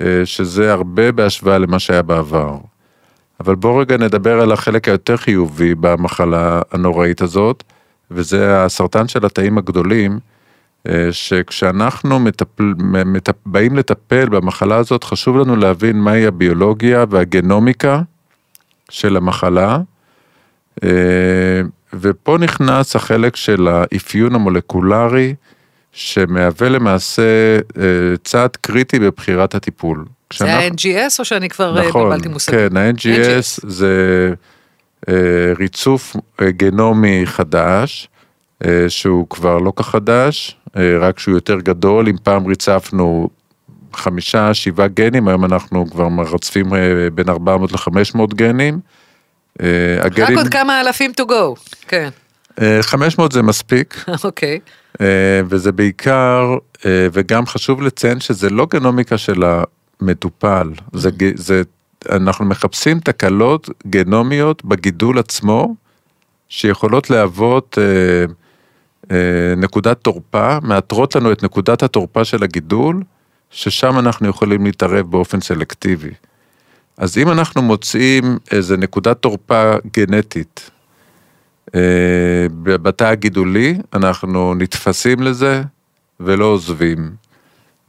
אה, 0.00 0.22
שזה 0.24 0.72
הרבה 0.72 1.12
בהשוואה 1.12 1.58
למה 1.58 1.78
שהיה 1.78 2.02
בעבר. 2.02 2.56
אבל 3.40 3.54
בואו 3.54 3.76
רגע 3.76 3.96
נדבר 3.96 4.40
על 4.40 4.52
החלק 4.52 4.88
היותר 4.88 5.16
חיובי 5.16 5.74
במחלה 5.74 6.62
הנוראית 6.72 7.22
הזאת, 7.22 7.64
וזה 8.10 8.64
הסרטן 8.64 9.08
של 9.08 9.26
התאים 9.26 9.58
הגדולים, 9.58 10.18
שכשאנחנו 11.10 12.18
מטפל, 12.18 12.72
מטפ, 13.06 13.34
באים 13.46 13.76
לטפל 13.76 14.28
במחלה 14.28 14.76
הזאת, 14.76 15.04
חשוב 15.04 15.36
לנו 15.36 15.56
להבין 15.56 16.00
מהי 16.00 16.26
הביולוגיה 16.26 17.04
והגנומיקה 17.10 18.02
של 18.90 19.16
המחלה. 19.16 19.78
אה, 20.84 21.60
ופה 21.92 22.36
נכנס 22.40 22.96
החלק 22.96 23.36
של 23.36 23.68
האפיון 23.68 24.34
המולקולרי, 24.34 25.34
שמהווה 25.92 26.68
למעשה 26.68 27.22
אה, 27.78 27.82
צעד 28.24 28.56
קריטי 28.56 28.98
בבחירת 28.98 29.54
הטיפול. 29.54 30.04
זה 30.38 30.54
ה-NGS 30.54 31.18
או 31.18 31.24
שאני 31.24 31.48
כבר 31.48 31.88
נכון, 31.88 32.10
בלבלתי 32.10 32.28
מושגים? 32.28 32.58
כן, 32.58 32.76
ה-NGS 32.76 33.60
זה 33.68 34.34
ריצוף 35.58 36.16
גנומי 36.42 37.22
חדש, 37.24 38.08
שהוא 38.88 39.26
כבר 39.30 39.58
לא 39.58 39.72
כך 39.76 39.86
חדש, 39.86 40.56
רק 41.00 41.18
שהוא 41.18 41.34
יותר 41.34 41.60
גדול, 41.60 42.08
אם 42.08 42.16
פעם 42.22 42.46
ריצפנו 42.46 43.28
חמישה, 43.92 44.54
שבעה 44.54 44.88
גנים, 44.88 45.28
היום 45.28 45.44
אנחנו 45.44 45.90
כבר 45.90 46.08
מרצפים 46.08 46.66
בין 47.14 47.28
400 47.28 47.72
ל-500 47.72 48.34
גנים. 48.34 48.80
הגנים... 50.00 50.38
רק 50.38 50.44
עוד 50.44 50.48
כמה 50.48 50.80
אלפים 50.80 51.12
to 51.20 51.24
go, 51.24 51.60
כן. 51.88 52.08
500 52.80 53.32
זה 53.32 53.42
מספיק. 53.42 54.04
אוקיי. 54.24 54.58
okay. 54.64 54.98
וזה 55.48 55.72
בעיקר, 55.72 56.56
וגם 56.84 57.46
חשוב 57.46 57.82
לציין 57.82 58.20
שזה 58.20 58.50
לא 58.50 58.66
גנומיקה 58.70 59.18
של 59.18 59.42
המטופל, 60.00 60.70
זה, 60.92 61.10
זה, 61.34 61.62
אנחנו 62.10 62.44
מחפשים 62.44 63.00
תקלות 63.00 63.70
גנומיות 63.86 64.64
בגידול 64.64 65.18
עצמו, 65.18 65.74
שיכולות 66.48 67.10
להוות 67.10 67.78
אה, 67.78 67.84
אה, 67.84 68.24
נקודת 69.56 69.98
תורפה, 70.02 70.58
מאתרות 70.62 71.14
לנו 71.14 71.32
את 71.32 71.42
נקודת 71.42 71.82
התורפה 71.82 72.24
של 72.24 72.42
הגידול, 72.42 73.02
ששם 73.50 73.98
אנחנו 73.98 74.28
יכולים 74.28 74.64
להתערב 74.64 75.10
באופן 75.10 75.40
סלקטיבי. 75.40 76.10
אז 76.98 77.18
אם 77.18 77.28
אנחנו 77.28 77.62
מוצאים 77.62 78.38
איזה 78.50 78.76
נקודת 78.76 79.18
תורפה 79.18 79.74
גנטית 79.96 80.70
אה, 81.74 82.46
בתא 82.62 83.04
הגידולי, 83.04 83.78
אנחנו 83.94 84.54
נתפסים 84.54 85.20
לזה 85.22 85.62
ולא 86.20 86.44
עוזבים. 86.44 87.10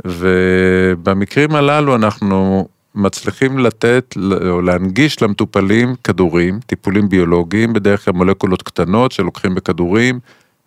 ובמקרים 0.06 1.56
הללו 1.56 1.96
אנחנו 1.96 2.68
מצליחים 2.96 3.60
לתת 3.60 4.16
או 4.50 4.62
להנגיש 4.62 5.22
למטופלים 5.22 5.96
כדורים, 6.04 6.60
טיפולים 6.66 7.10
ביולוגיים, 7.10 7.74
בדרך 7.74 8.06
כלל 8.06 8.14
מולקולות 8.14 8.62
קטנות 8.62 9.12
שלוקחים 9.12 9.56
בכדורים, 9.56 10.20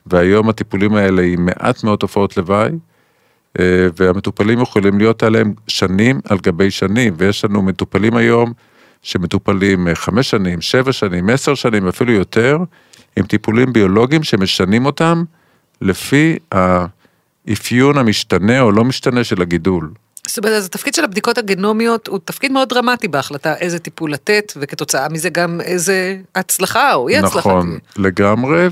והיום 0.06 0.49
הטיפולים 0.49 0.94
האלה 0.94 1.23
עם 1.23 1.47
מעט 1.47 1.85
מאוד 1.85 1.99
תופעות 1.99 2.37
לוואי, 2.37 2.71
אה, 3.61 3.87
והמטופלים 3.97 4.61
יכולים 4.61 4.99
להיות 4.99 5.23
עליהם 5.23 5.54
שנים 5.68 6.21
על 6.28 6.38
גבי 6.42 6.71
שנים, 6.71 7.14
ויש 7.16 7.44
לנו 7.44 7.62
מטופלים 7.62 8.16
היום 8.16 8.52
שמטופלים 9.02 9.88
אה, 9.88 9.94
חמש 9.94 10.30
שנים, 10.30 10.61
שבע 10.61 10.92
שנים, 10.92 11.30
עשר 11.30 11.54
שנים, 11.54 11.88
אפילו 11.88 12.12
יותר, 12.12 12.59
עם 13.16 13.26
טיפולים 13.26 13.73
ביולוגיים 13.73 14.23
שמשנים 14.23 14.87
אותם 14.87 15.25
לפי 15.80 16.37
האפיון 16.52 17.99
המשתנה 17.99 18.61
או 18.61 18.73
לא 18.73 18.85
משתנה 18.85 19.25
של 19.25 19.42
הגידול. 19.42 19.90
זאת 20.26 20.38
אומרת, 20.38 20.52
אז 20.52 20.67
התפקיד 20.67 20.95
של 20.95 21.05
הבדיקות 21.05 21.38
הגנומיות 21.38 22.09
הוא 22.09 22.19
תפקיד 22.25 22.52
מאוד 22.52 22.69
דרמטי 22.69 23.09
בהחלטה 23.09 23.57
איזה 23.57 23.79
טיפול 23.79 24.12
לתת, 24.12 24.52
וכתוצאה 24.57 25.09
מזה 25.09 25.31
גם 25.31 25.61
איזה 25.61 26.17
הצלחה 26.35 26.95
או 26.95 27.09
אי 27.09 27.19
הצלחה. 27.19 27.38
נכון. 27.38 27.79
לגמרי, 27.97 28.69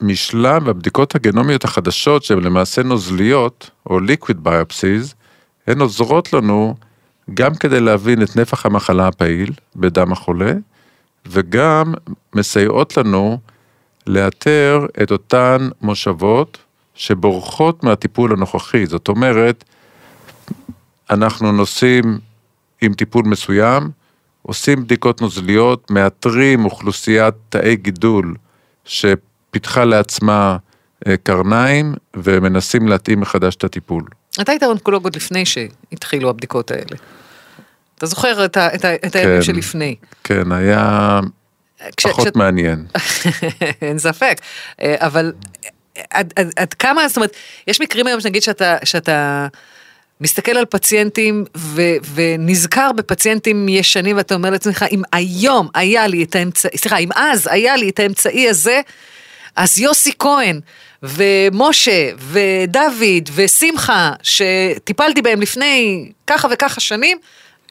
והמשלב, 0.00 0.68
הבדיקות 0.68 1.14
הגנומיות 1.14 1.64
החדשות, 1.64 2.24
שהן 2.24 2.40
למעשה 2.40 2.82
נוזליות, 2.82 3.70
או 3.86 3.98
liquid 3.98 4.46
biopsies, 4.46 5.14
הן 5.66 5.80
עוזרות 5.80 6.32
לנו 6.32 6.74
גם 7.34 7.54
כדי 7.54 7.80
להבין 7.80 8.22
את 8.22 8.36
נפח 8.36 8.66
המחלה 8.66 9.08
הפעיל 9.08 9.52
בדם 9.76 10.12
החולה, 10.12 10.52
וגם 11.26 11.94
מסייעות 12.34 12.96
לנו 12.96 13.38
לאתר 14.06 14.86
את 15.02 15.10
אותן 15.10 15.68
מושבות 15.80 16.58
שבורחות 17.00 17.84
מהטיפול 17.84 18.32
הנוכחי. 18.32 18.86
זאת 18.86 19.08
אומרת, 19.08 19.64
אנחנו 21.10 21.52
נוסעים 21.52 22.18
עם 22.80 22.94
טיפול 22.94 23.24
מסוים, 23.24 23.90
עושים 24.42 24.84
בדיקות 24.84 25.20
נוזליות, 25.20 25.90
מאתרים 25.90 26.64
אוכלוסיית 26.64 27.34
תאי 27.48 27.76
גידול 27.76 28.34
שפיתחה 28.84 29.84
לעצמה 29.84 30.56
אה, 31.06 31.16
קרניים 31.16 31.94
ומנסים 32.16 32.88
להתאים 32.88 33.20
מחדש 33.20 33.56
את 33.56 33.64
הטיפול. 33.64 34.04
אתה 34.40 34.52
היית 34.52 34.62
אונקולוג 34.62 35.04
עוד 35.04 35.16
לפני 35.16 35.44
שהתחילו 35.46 36.30
הבדיקות 36.30 36.70
האלה. 36.70 36.96
אתה 37.98 38.06
זוכר 38.06 38.44
את, 38.44 38.56
ה, 38.56 38.74
את, 38.74 38.84
ה, 38.84 38.94
את 38.94 39.16
הימים 39.16 39.36
כן, 39.36 39.42
שלפני. 39.42 39.94
כן, 40.24 40.52
היה 40.52 41.20
כש, 41.96 42.06
פחות 42.06 42.28
כש... 42.28 42.36
מעניין. 42.36 42.86
אין 43.82 43.98
ספק, 43.98 44.40
אה, 44.82 44.94
אבל 44.98 45.32
עד, 46.10 46.32
עד, 46.36 46.52
עד 46.56 46.74
כמה, 46.74 47.08
זאת 47.08 47.16
אומרת, 47.16 47.36
יש 47.66 47.80
מקרים 47.80 48.06
היום 48.06 48.20
שנגיד 48.20 48.42
שאתה, 48.42 48.76
שאתה 48.84 49.46
מסתכל 50.20 50.52
על 50.52 50.64
פציינטים 50.64 51.44
ו, 51.56 51.82
ונזכר 52.14 52.92
בפציינטים 52.92 53.68
ישנים 53.68 54.16
ואתה 54.16 54.34
אומר 54.34 54.50
לעצמך, 54.50 54.84
אם 54.90 55.02
היום 55.12 55.68
היה 55.74 56.06
לי 56.06 56.22
את 56.22 56.36
האמצעי, 56.36 56.78
סליחה, 56.78 56.98
אם 56.98 57.08
אז 57.14 57.48
היה 57.50 57.76
לי 57.76 57.88
את 57.88 57.98
האמצעי 57.98 58.48
הזה, 58.48 58.80
אז 59.56 59.78
יוסי 59.78 60.12
כהן 60.18 60.60
ומשה 61.02 62.10
ודוד 62.18 63.30
ושמחה, 63.34 64.12
שטיפלתי 64.22 65.22
בהם 65.22 65.40
לפני 65.40 66.06
ככה 66.26 66.48
וככה 66.50 66.80
שנים, 66.80 67.18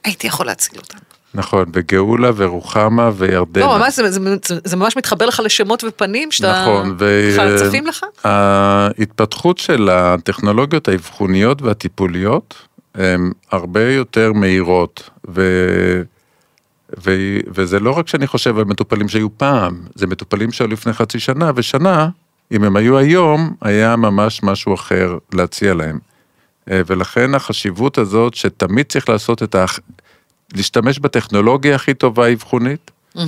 הייתי 0.04 0.28
יכול 0.28 0.46
להציל 0.46 0.80
אותם. 0.80 1.09
נכון, 1.34 1.66
וגאולה 1.74 2.30
ורוחמה 2.36 3.12
וירדנה. 3.16 3.66
לא, 3.66 3.78
ממש, 3.78 3.96
זה, 3.96 4.12
זה, 4.12 4.20
זה, 4.46 4.56
זה 4.64 4.78
ממש 4.78 4.98
מתחבר 4.98 5.26
לך 5.26 5.42
לשמות 5.46 5.84
ופנים 5.84 6.32
שאתה... 6.32 6.62
נכון, 6.62 6.98
צפים 7.58 7.88
לך? 7.88 8.06
ההתפתחות 8.24 9.58
של 9.58 9.90
הטכנולוגיות 9.90 10.88
האבחוניות 10.88 11.62
והטיפוליות 11.62 12.56
הן 12.96 13.32
הרבה 13.52 13.94
יותר 13.94 14.34
מהירות, 14.34 15.10
ו... 15.30 15.42
ו... 17.06 17.12
וזה 17.48 17.80
לא 17.80 17.92
רק 17.92 18.08
שאני 18.08 18.28
חושב 18.28 18.58
על 18.58 18.66
מטופלים 18.66 19.08
שהיו 19.08 19.38
פעם, 19.38 19.84
זה 19.96 20.08
מטופלים 20.08 20.52
שהיו 20.52 20.68
לפני 20.68 20.94
חצי 20.94 21.20
שנה, 21.20 21.52
ושנה, 21.56 22.10
אם 22.52 22.64
הם 22.64 22.76
היו 22.76 22.98
היום, 22.98 23.54
היה 23.62 23.96
ממש 23.96 24.44
משהו 24.44 24.74
אחר 24.74 25.18
להציע 25.34 25.74
להם. 25.74 26.00
אה, 26.72 26.82
ולכן 26.86 27.36
החשיבות 27.36 27.98
הזאת 27.98 28.34
שתמיד 28.34 28.86
צריך 28.86 29.10
לעשות 29.10 29.44
את 29.44 29.56
ה... 29.56 29.66
להשתמש 30.56 31.00
בטכנולוגיה 31.00 31.76
הכי 31.76 31.94
טובה 31.94 32.26
האבחונית, 32.26 32.92
mm-hmm. 33.18 33.20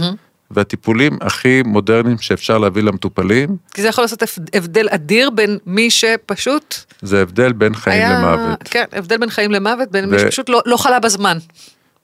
והטיפולים 0.52 1.18
הכי 1.22 1.62
מודרניים 1.66 2.18
שאפשר 2.18 2.58
להביא 2.58 2.84
למטופלים. 2.84 3.58
כי 3.74 3.82
זה 3.82 3.88
יכול 3.88 4.04
לעשות 4.04 4.24
הבדל 4.54 4.88
אדיר 4.90 5.30
בין 5.30 5.58
מי 5.66 5.90
שפשוט... 5.90 6.76
זה 7.02 7.22
הבדל 7.22 7.54
בין 7.54 7.76
חיים 7.76 8.02
היה... 8.02 8.20
למוות. 8.20 8.64
כן, 8.64 8.86
הבדל 8.94 9.18
בין 9.18 9.30
חיים 9.30 9.52
למוות, 9.52 9.92
בין 9.92 10.06
ו... 10.06 10.08
מי 10.08 10.20
שפשוט 10.20 10.50
לא, 10.50 10.62
לא 10.66 10.78
חלה 10.78 11.00
בזמן. 11.00 11.38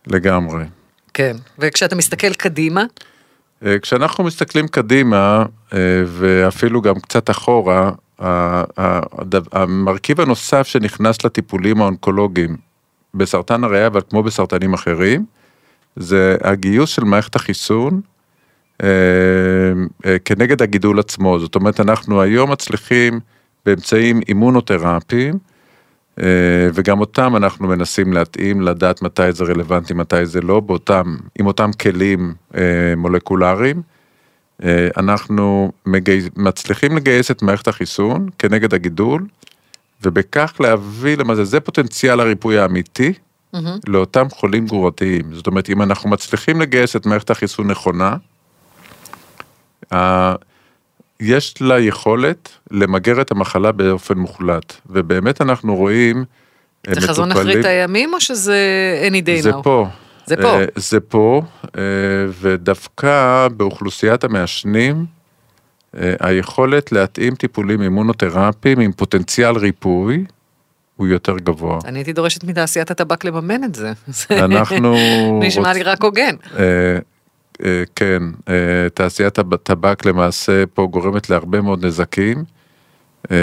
לגמרי. 0.07 0.63
כן, 1.13 1.37
וכשאתה 1.59 1.95
מסתכל 1.95 2.33
קדימה? 2.33 2.83
אה, 3.65 3.79
כשאנחנו 3.79 4.23
מסתכלים 4.23 4.67
קדימה, 4.67 5.45
אה, 5.73 5.77
ואפילו 6.07 6.81
גם 6.81 6.95
קצת 6.99 7.29
אחורה, 7.29 7.91
המרכיב 9.51 10.21
הנוסף 10.21 10.67
שנכנס 10.67 11.25
לטיפולים 11.25 11.81
האונקולוגיים 11.81 12.57
בסרטן 13.13 13.63
הריאה, 13.63 13.87
אבל 13.87 14.01
כמו 14.09 14.23
בסרטנים 14.23 14.73
אחרים, 14.73 15.25
זה 15.95 16.37
הגיוס 16.41 16.89
של 16.89 17.03
מערכת 17.03 17.35
החיסון 17.35 18.01
אה, 18.83 18.87
אה, 20.05 20.19
כנגד 20.25 20.61
הגידול 20.61 20.99
עצמו. 20.99 21.39
זאת 21.39 21.55
אומרת, 21.55 21.79
אנחנו 21.79 22.21
היום 22.21 22.51
מצליחים 22.51 23.19
באמצעים 23.65 24.19
אימונותרפיים, 24.27 25.33
אה, 26.21 26.69
וגם 26.73 26.99
אותם 26.99 27.35
אנחנו 27.35 27.67
מנסים 27.67 28.13
להתאים, 28.13 28.61
לדעת 28.61 29.01
מתי 29.01 29.31
זה 29.31 29.43
רלוונטי, 29.43 29.93
מתי 29.93 30.25
זה 30.25 30.41
לא, 30.41 30.59
באותם, 30.59 31.15
עם 31.39 31.47
אותם 31.47 31.71
כלים 31.81 32.33
אה, 32.55 32.93
מולקולריים. 32.97 33.81
אה, 34.63 34.87
אנחנו 34.97 35.71
מגייס, 35.85 36.29
מצליחים 36.35 36.97
לגייס 36.97 37.31
את 37.31 37.41
מערכת 37.41 37.67
החיסון 37.67 38.29
כנגד 38.39 38.73
הגידול, 38.73 39.25
ובכך 40.03 40.53
להביא 40.59 41.17
למעשה, 41.17 41.43
זה 41.43 41.59
פוטנציאל 41.59 42.19
הריפוי 42.19 42.59
האמיתי 42.59 43.13
mm-hmm. 43.55 43.59
לאותם 43.87 44.29
חולים 44.29 44.65
גרורתיים. 44.65 45.33
זאת 45.33 45.47
אומרת, 45.47 45.69
אם 45.69 45.81
אנחנו 45.81 46.09
מצליחים 46.09 46.61
לגייס 46.61 46.95
את 46.95 47.05
מערכת 47.05 47.29
החיסון 47.29 47.71
נכונה, 47.71 48.15
יש 51.19 51.61
לה 51.61 51.79
יכולת 51.79 52.49
למגר 52.71 53.21
את 53.21 53.31
המחלה 53.31 53.71
באופן 53.71 54.17
מוחלט, 54.17 54.73
ובאמת 54.85 55.41
אנחנו 55.41 55.75
רואים 55.75 56.25
הם 56.87 56.93
זה 56.93 57.07
חזון 57.07 57.31
אחרית 57.31 57.45
מטופלים- 57.47 57.65
הימים 57.65 58.13
או 58.13 58.21
שזה 58.21 58.57
any 59.09 59.25
day 59.25 59.39
now? 59.39 59.43
זה 59.43 59.51
פה. 59.63 59.87
זה 60.25 60.35
פה. 60.35 60.59
אה, 60.59 60.65
זה 60.75 60.99
פה, 60.99 61.41
אה, 61.77 61.81
ודווקא 62.41 63.47
באוכלוסיית 63.57 64.23
המעשנים, 64.23 64.95
אה, 64.95 65.16
היכולת 66.19 66.91
להתאים 66.91 67.35
טיפולים 67.35 67.81
אימונותרפיים 67.81 68.79
עם 68.79 68.91
פוטנציאל 68.91 69.57
ריפוי 69.57 70.25
הוא 70.95 71.07
יותר 71.07 71.37
גבוה. 71.37 71.79
אני 71.85 71.99
הייתי 71.99 72.13
דורשת 72.13 72.43
מתעשיית 72.43 72.91
הטבק 72.91 73.25
לממן 73.25 73.63
את 73.63 73.75
זה. 73.75 73.91
אנחנו 74.31 74.97
נשמע 75.43 75.73
לי 75.73 75.83
רק 75.83 76.03
הוגן. 76.03 76.35
אה, 76.59 76.63
אה, 77.65 77.83
כן, 77.95 78.23
אה, 78.49 78.53
תעשיית 78.93 79.39
הטבק 79.39 80.05
למעשה 80.05 80.63
פה 80.73 80.87
גורמת 80.91 81.29
להרבה 81.29 81.61
מאוד 81.61 81.85
נזקים, 81.85 82.43
אה, 83.31 83.37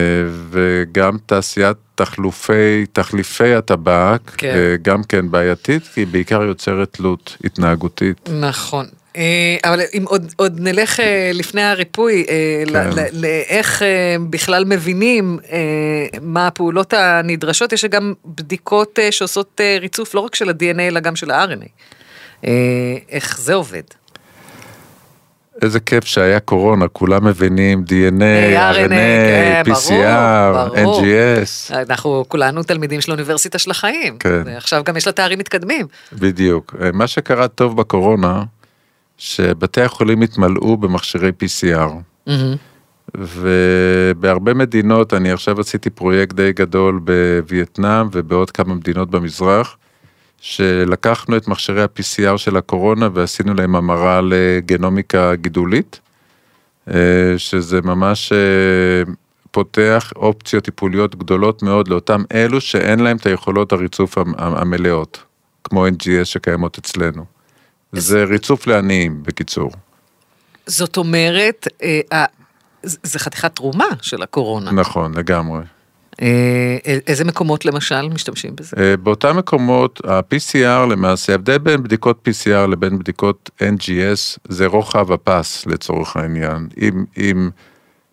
וגם 0.50 1.16
תעשיית 1.26 1.76
תחלופי, 1.94 2.86
תחליפי 2.92 3.54
הטבק, 3.54 4.20
כן. 4.36 4.54
אה, 4.54 4.76
גם 4.82 5.02
כן 5.02 5.30
בעייתית, 5.30 5.82
כי 5.82 6.00
היא 6.00 6.06
בעיקר 6.06 6.42
יוצרת 6.42 6.92
תלות 6.92 7.36
התנהגותית. 7.44 8.30
נכון. 8.40 8.86
אה, 9.16 9.56
אבל 9.64 9.80
אם 9.98 10.04
עוד, 10.06 10.32
עוד 10.36 10.60
נלך 10.60 11.00
אה, 11.00 11.30
לפני 11.34 11.62
הריפוי, 11.62 12.26
אה, 12.28 12.64
כן. 12.72 12.90
לאיך 13.12 13.82
בכלל 14.30 14.64
מבינים 14.64 15.38
מה 16.22 16.46
הפעולות 16.46 16.92
הנדרשות, 16.92 17.72
יש 17.72 17.84
גם 17.84 18.12
בדיקות 18.26 18.98
שעושות 19.10 19.60
ריצוף 19.80 20.14
לא 20.14 20.20
רק 20.20 20.34
של 20.34 20.48
ה-DNA 20.48 20.80
אלא 20.80 21.00
גם 21.00 21.16
של 21.16 21.30
ה-RNA. 21.30 21.68
איך 23.10 23.40
זה 23.40 23.54
עובד? 23.54 23.82
איזה 25.62 25.80
כיף 25.80 26.04
שהיה 26.04 26.40
קורונה, 26.40 26.88
כולם 26.88 27.24
מבינים 27.24 27.84
DNA, 27.88 28.22
אה, 28.22 28.72
RNA, 28.72 28.88
כן, 28.88 29.62
RNA, 29.64 29.68
PCR, 29.68 29.92
ברור, 30.52 30.76
ברור. 30.76 31.02
NGS, 31.02 31.74
אנחנו 31.74 32.24
כולנו 32.28 32.62
תלמידים 32.62 33.00
של 33.00 33.10
האוניברסיטה 33.10 33.58
של 33.58 33.70
החיים. 33.70 34.18
כן. 34.18 34.42
עכשיו 34.56 34.84
גם 34.84 34.96
יש 34.96 35.06
לה 35.06 35.12
תארים 35.12 35.38
מתקדמים. 35.38 35.86
בדיוק. 36.12 36.74
מה 36.92 37.06
שקרה 37.06 37.48
טוב 37.48 37.76
בקורונה, 37.76 38.42
שבתי 39.18 39.80
החולים 39.82 40.22
התמלאו 40.22 40.76
במכשירי 40.76 41.30
PCR. 41.42 41.90
מהמם. 42.26 42.56
ובהרבה 43.16 44.54
מדינות, 44.54 45.14
אני 45.14 45.32
עכשיו 45.32 45.60
עשיתי 45.60 45.90
פרויקט 45.90 46.36
די 46.36 46.52
גדול 46.52 47.00
בווייטנאם 47.04 48.06
ובעוד 48.12 48.50
כמה 48.50 48.74
מדינות 48.74 49.10
במזרח, 49.10 49.76
שלקחנו 50.40 51.36
את 51.36 51.48
מכשירי 51.48 51.82
ה-PCR 51.82 52.36
של 52.36 52.56
הקורונה 52.56 53.08
ועשינו 53.14 53.54
להם 53.54 53.76
המרה 53.76 54.20
לגנומיקה 54.24 55.34
גידולית, 55.34 56.00
אה, 56.90 56.94
שזה 57.36 57.80
ממש 57.82 58.32
אה, 58.32 59.12
פותח 59.50 60.12
אופציות 60.16 60.64
טיפוליות 60.64 61.16
גדולות 61.16 61.62
מאוד 61.62 61.88
לאותם 61.88 62.22
אלו 62.34 62.60
שאין 62.60 63.00
להם 63.00 63.16
את 63.16 63.26
היכולות 63.26 63.72
הריצוף 63.72 64.18
המ- 64.18 64.34
המלאות, 64.38 65.22
כמו 65.64 65.86
NGS 65.86 66.24
שקיימות 66.24 66.78
אצלנו. 66.78 67.24
זה 68.00 68.24
ריצוף 68.24 68.66
לעניים, 68.66 69.22
בקיצור. 69.22 69.70
זאת 70.66 70.96
אומרת, 70.96 71.68
אה, 71.82 72.24
זה 72.82 73.18
חתיכת 73.18 73.56
תרומה 73.56 73.88
של 74.02 74.22
הקורונה. 74.22 74.72
נכון, 74.72 75.18
לגמרי. 75.18 75.60
אה, 76.22 76.76
איזה 77.06 77.24
מקומות 77.24 77.64
למשל 77.64 78.08
משתמשים 78.08 78.56
בזה? 78.56 78.76
אה, 78.78 78.96
באותם 78.96 79.36
מקומות, 79.36 80.00
ה-PCR 80.04 80.86
למעשה, 80.90 81.32
ההבדל 81.32 81.58
בין 81.58 81.82
בדיקות 81.82 82.28
PCR 82.28 82.66
לבין 82.66 82.98
בדיקות 82.98 83.50
NGS 83.60 84.38
זה 84.48 84.66
רוחב 84.66 85.12
הפס 85.12 85.66
לצורך 85.66 86.16
העניין. 86.16 86.68
אם, 86.80 87.04
אם, 87.18 87.50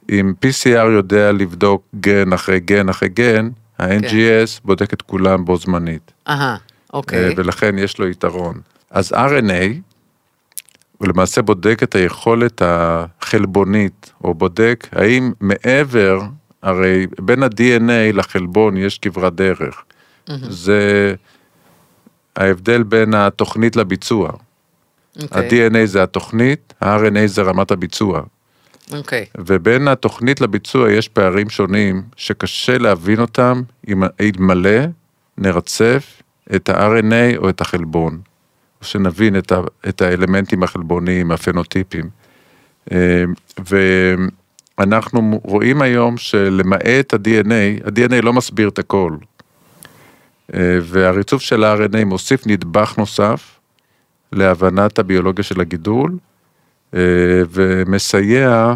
אם 0.10 0.34
PCR 0.46 0.90
יודע 0.92 1.32
לבדוק 1.32 1.84
גן 2.00 2.34
אחרי 2.34 2.60
גן 2.60 2.90
אחרי 2.90 3.10
גן, 3.10 3.50
ה-NGS 3.80 4.62
בודק 4.64 4.94
את 4.94 5.02
כולם 5.02 5.46
בו 5.46 5.58
זמנית. 5.58 6.12
אהה, 6.28 6.52
אה, 6.52 6.58
אוקיי. 6.94 7.34
ולכן 7.38 7.78
יש 7.78 8.00
לו 8.00 8.08
יתרון. 8.08 8.62
אז 8.92 9.12
RNA, 9.12 9.80
הוא 10.98 11.08
למעשה 11.08 11.42
בודק 11.42 11.80
את 11.84 11.96
היכולת 11.96 12.62
החלבונית, 12.66 14.14
או 14.24 14.34
בודק 14.34 14.88
האם 14.92 15.32
מעבר, 15.40 16.22
הרי 16.62 17.08
בין 17.20 17.44
ה-DNA 17.44 18.14
לחלבון 18.14 18.78
יש 18.78 18.98
כברת 18.98 19.36
דרך. 19.36 19.84
זה 20.50 21.14
ההבדל 22.36 22.84
בין 22.84 23.14
התוכנית 23.14 23.76
לביצוע. 23.76 24.32
אוקיי, 25.22 25.66
ה-DNA 25.66 25.86
זה 25.86 26.04
התוכנית, 26.04 26.74
ה-RNA 26.82 27.28
זה 27.28 27.42
רמת 27.42 27.72
הביצוע. 27.72 28.22
אוקיי. 28.92 29.26
ובין 29.38 29.88
התוכנית 29.88 30.42
לביצוע 30.42 30.92
יש 30.92 31.08
פערים 31.08 31.50
שונים 31.50 32.02
שקשה 32.16 32.78
להבין 32.78 33.20
אותם 33.20 33.62
אם 33.88 34.04
אלמלא 34.22 34.80
נרצף 35.38 36.22
את 36.56 36.70
ה-RNA 36.70 37.38
או 37.38 37.50
את 37.50 37.62
החלבון. 37.62 38.22
שנבין 38.82 39.38
את, 39.38 39.52
ה, 39.52 39.60
את 39.90 40.02
האלמנטים 40.02 40.64
החלבוניים, 40.64 41.32
הפנוטיפים. 41.32 42.10
אה, 42.92 43.24
ואנחנו 44.78 45.42
רואים 45.44 45.82
היום 45.82 46.18
שלמעט 46.18 47.14
ה-DNA, 47.14 47.86
ה-DNA 47.88 48.22
לא 48.22 48.34
מסביר 48.34 48.70
את 48.70 48.80
הכל. 48.80 49.16
אה, 50.54 50.80
והריצוף 50.82 51.42
של 51.42 51.64
ה-RNA 51.64 52.06
מוסיף 52.06 52.48
נדבך 52.48 52.96
נוסף 52.98 53.60
להבנת 54.32 55.00
הביולוגיה 55.00 55.44
של 55.44 55.62
הגידול, 55.62 56.18
אה, 56.94 57.00
ומסייע 57.50 58.74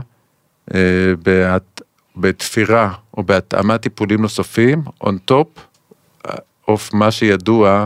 בהת- 1.23 1.81
בתפירה 2.17 2.93
או 3.17 3.23
בהתאמת 3.23 3.81
טיפולים 3.81 4.21
נוספים 4.21 4.81
on 5.03 5.13
top 5.31 5.59
of 6.71 6.79
מה 6.93 7.11
שידוע 7.11 7.85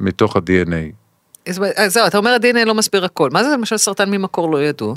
מתוך 0.00 0.36
ה-DNA. 0.36 1.05
אז 1.48 1.62
אז 1.76 1.92
זהו, 1.92 2.06
אתה 2.06 2.18
אומר 2.18 2.30
ה-DNA 2.30 2.64
לא 2.64 2.74
מסביר 2.74 3.04
הכל. 3.04 3.30
מה 3.32 3.44
זה 3.44 3.50
למשל 3.50 3.76
סרטן 3.76 4.10
ממקור 4.10 4.52
לא 4.52 4.62
ידוע? 4.62 4.94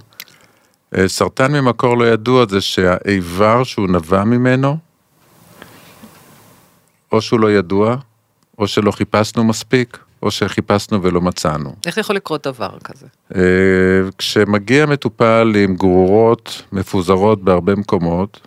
אה, 0.97 1.07
סרטן 1.07 1.51
ממקור 1.51 1.97
לא 1.97 2.05
ידוע 2.05 2.45
זה 2.49 2.61
שהאיבר 2.61 3.63
שהוא 3.63 3.87
נבע 3.87 4.23
ממנו, 4.23 4.77
או 7.11 7.21
שהוא 7.21 7.39
לא 7.39 7.51
ידוע, 7.51 7.95
או 8.57 8.67
שלא 8.67 8.91
חיפשנו 8.91 9.43
מספיק, 9.43 9.97
או 10.23 10.31
שחיפשנו 10.31 11.03
ולא 11.03 11.21
מצאנו. 11.21 11.75
איך 11.85 11.97
יכול 11.97 12.15
לקרות 12.15 12.47
דבר 12.47 12.77
כזה? 12.83 13.05
אה, 13.35 13.41
כשמגיע 14.17 14.85
מטופל 14.85 15.53
עם 15.55 15.75
גרורות 15.75 16.63
מפוזרות 16.71 17.43
בהרבה 17.43 17.75
מקומות, 17.75 18.39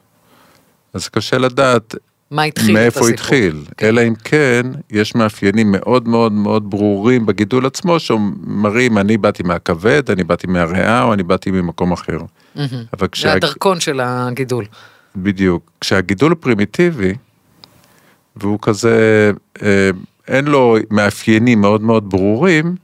אז 0.95 1.09
קשה 1.09 1.39
לדעת 1.39 1.95
מה 2.33 2.43
התחיל 2.43 2.77
את 2.77 2.83
מאיפה 2.83 3.01
הוא 3.01 3.09
הסיפור? 3.09 3.25
התחיל, 3.25 3.65
אלא 3.83 4.01
אם 4.01 4.15
כן 4.15 4.67
יש 4.91 5.15
מאפיינים 5.15 5.73
מאוד 5.73 6.09
מאוד 6.09 6.33
מאוד 6.33 6.71
ברורים 6.71 7.27
בגידול 7.27 7.67
עצמו 7.67 8.01
שמראים 8.01 8.99
אני 8.99 9.17
באתי 9.17 9.43
מהכבד, 9.43 10.11
אני 10.11 10.25
באתי 10.25 10.47
מהריאה 10.47 11.03
או 11.03 11.13
אני 11.13 11.23
באתי 11.23 11.51
ממקום 11.51 11.93
אחר. 11.93 12.19
מהמם. 12.55 12.69
אבל 12.93 13.01
זה 13.01 13.09
כשה... 13.09 13.33
הדרכון 13.33 13.81
של 13.81 14.01
הגידול. 14.03 14.65
בדיוק, 15.17 15.71
כשהגידול 15.81 16.31
הוא 16.31 16.39
פרימיטיבי, 16.41 17.15
והוא 18.37 18.59
כזה, 18.63 19.31
אה, 19.63 19.91
אין 20.29 20.45
לו 20.45 20.77
מאפיינים 20.91 21.61
מאוד 21.61 21.83
מאוד 21.83 22.11
ברורים, 22.11 22.77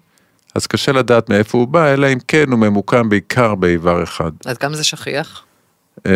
אז 0.54 0.66
קשה 0.66 0.92
לדעת 0.92 1.30
מאיפה 1.30 1.58
הוא 1.58 1.68
בא, 1.68 1.92
אלא 1.92 2.12
אם 2.12 2.18
כן 2.28 2.50
הוא 2.50 2.58
ממוקם 2.58 3.08
בעיקר 3.08 3.54
באיבר 3.54 4.02
אחד. 4.02 4.30
עד 4.44 4.58
כמה 4.58 4.76
זה 4.76 4.84
שכיח? 4.84 5.44
אה, 6.06 6.12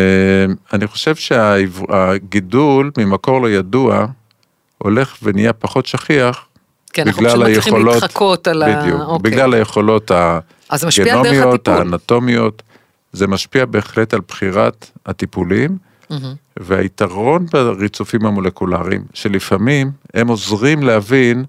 אני 0.73 0.87
חושב 0.87 1.15
שהגידול 1.15 2.91
ממקור 2.97 3.41
לא 3.41 3.49
ידוע 3.49 4.05
הולך 4.77 5.17
ונהיה 5.23 5.53
פחות 5.53 5.85
שכיח. 5.85 6.47
כן, 6.93 7.07
אנחנו 7.07 7.25
פשוט 7.25 7.39
מצליחים 7.39 7.85
להתחקות 7.85 8.47
על 8.47 8.63
ה... 8.63 8.81
בדיוק, 8.81 9.01
אוקיי. 9.01 9.31
בגלל 9.31 9.53
היכולות 9.53 10.11
הגנומיות. 10.69 11.67
האנטומיות, 11.67 12.63
זה 13.13 13.27
משפיע 13.27 13.65
בהחלט 13.65 14.13
על 14.13 14.19
בחירת 14.27 14.89
הטיפולים, 15.05 15.77
מהמם. 16.09 16.33
והיתרון 16.59 17.45
בריצופים 17.45 18.25
המולקולריים, 18.25 19.01
שלפעמים 19.13 19.91
הם 20.13 20.27
עוזרים 20.27 20.83
להבין 20.83 21.45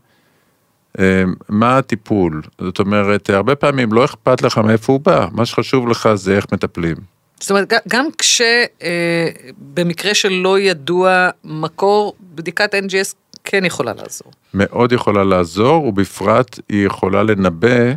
אה, 0.99 1.25
מה 1.49 1.79
הטיפול. 1.79 2.43
זאת 2.61 2.79
אומרת, 2.79 3.31
הרבה 3.31 3.55
פעמים 3.55 3.93
לא 3.93 4.05
אכפת 4.05 4.43
לך 4.43 4.59
מאיפה 4.59 4.93
הוא 4.93 5.01
בא, 5.01 5.27
מה 5.33 5.47
שחשוב 5.47 5.89
לך 5.89 6.09
זה 6.15 6.37
איך 6.37 6.47
מטפלים. 6.53 6.97
זאת 7.45 7.51
אומרת, 7.51 7.73
גם 7.89 8.07
כשבמקרה 8.19 10.15
שלא 10.15 10.59
ידוע 10.59 11.29
מקור, 11.45 12.15
בדיקת 12.35 12.75
NGS 12.75 13.15
כן 13.45 13.65
יכולה 13.65 13.93
לעזור. 13.93 14.33
מאוד 14.55 14.93
יכולה 14.93 15.25
לעזור, 15.25 15.85
ובפרט 15.85 16.59
היא 16.69 16.87
יכולה 16.87 17.23
לנבא 17.23 17.93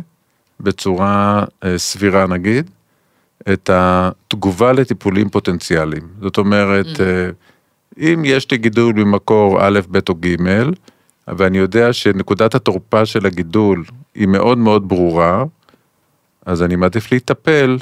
בצורה 0.60 1.44
אה, 1.64 1.78
סבירה 1.78 2.26
נגיד, 2.26 2.70
את 3.52 3.70
התגובה 3.72 4.72
לטיפולים 4.72 5.28
פוטנציאליים. 5.28 6.08
זאת 6.20 6.38
אומרת, 6.38 7.00
אה, 7.00 7.30
אם 7.98 8.22
יש 8.24 8.50
לי 8.50 8.58
גידול 8.58 8.94
ממקור 8.94 9.58
א', 9.60 9.80
ב' 9.90 9.98
או 10.08 10.14
ג', 10.14 10.36
ואני 11.28 11.58
יודע 11.58 11.92
שנקודת 11.92 12.54
התורפה 12.54 13.06
של 13.06 13.26
הגידול 13.26 13.84
היא 14.14 14.28
מאוד 14.28 14.58
מאוד 14.58 14.88
ברורה, 14.88 15.44
אז 16.46 16.62
אני 16.62 16.76
מעדיף 16.76 17.12
להיטפל, 17.12 17.78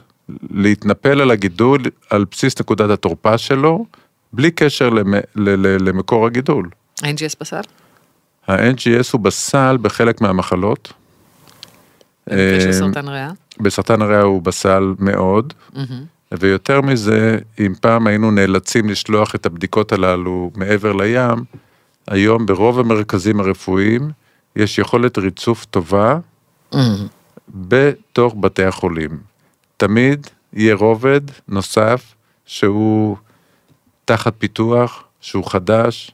להתנפל 0.51 1.21
על 1.21 1.31
הגידול 1.31 1.83
על 2.11 2.25
בסיס 2.31 2.61
נקודת 2.61 2.91
התורפה 2.91 3.39
שלו, 3.39 3.87
בלי 4.33 4.51
קשר 4.51 4.89
למ, 4.89 5.15
ל, 5.15 5.21
ל, 5.35 5.89
למקור 5.89 6.27
הגידול. 6.27 6.71
ה-NGS 7.03 7.37
בסל? 7.41 7.61
ה-NGS 8.49 9.09
הוא 9.13 9.21
בסל 9.21 9.77
בחלק 9.83 10.21
מהמחלות. 10.21 10.93
של 12.29 12.35
אה, 12.67 12.73
סרטן 12.73 13.09
ריאה? 13.09 13.31
בסרטן 13.61 14.03
הריאה 14.03 14.23
הוא 14.23 14.43
בסל 14.43 14.95
מאוד, 14.99 15.53
ויותר 16.33 16.81
מזה, 16.81 17.39
אם 17.59 17.73
פעם 17.81 18.07
היינו 18.07 18.31
נאלצים 18.31 18.89
לשלוח 18.89 19.35
את 19.35 19.47
הבדיקות 19.47 19.93
הללו 19.93 20.51
מעבר 20.55 20.93
לים, 20.93 21.45
היום 22.09 22.47
ברוב 22.47 22.81
המרכזים 22.81 23.41
הרפואיים 23.41 24.11
יש 24.57 24.79
יכולת 24.79 25.19
ריצוף 25.19 25.65
טובה 25.65 26.19
בתוך 27.55 28.35
בתי 28.41 28.65
החולים. 28.65 29.19
תמיד 29.77 30.27
יהיה 30.53 30.75
רובד 30.75 31.21
נוסף 31.49 32.15
שהוא 32.47 33.17
תחת 34.05 34.35
פיתוח, 34.39 35.05
שהוא 35.21 35.51
חדש. 35.51 36.11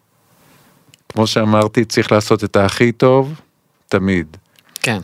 כמו 1.08 1.26
שאמרתי, 1.26 1.84
צריך 1.84 2.12
לעשות 2.12 2.44
את 2.44 2.56
הכי 2.56 2.92
טוב, 2.92 3.40
תמיד. 3.88 4.36
כן. 4.74 4.98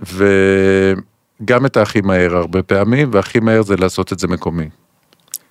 וגם 0.00 1.66
את 1.66 1.76
הכי 1.76 2.00
מהר 2.00 2.36
הרבה 2.36 2.62
פעמים, 2.62 3.10
והכי 3.12 3.40
מהר 3.40 3.62
זה 3.62 3.76
לעשות 3.76 4.12
את 4.12 4.18
זה 4.18 4.28
מקומי. 4.28 4.68